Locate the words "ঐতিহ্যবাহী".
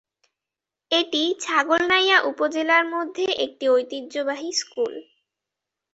3.69-4.49